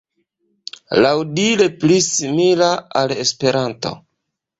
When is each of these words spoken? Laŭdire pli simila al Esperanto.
Laŭdire 1.05 1.67
pli 1.83 1.97
simila 2.05 2.71
al 3.03 3.13
Esperanto. 3.25 3.93